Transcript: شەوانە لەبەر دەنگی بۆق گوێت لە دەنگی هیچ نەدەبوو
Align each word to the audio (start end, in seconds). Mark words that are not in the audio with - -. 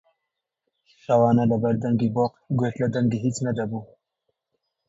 شەوانە 1.03 1.43
لەبەر 1.51 1.75
دەنگی 1.83 2.13
بۆق 2.15 2.33
گوێت 2.57 2.75
لە 2.83 2.87
دەنگی 2.95 3.23
هیچ 3.25 3.37
نەدەبوو 3.45 3.83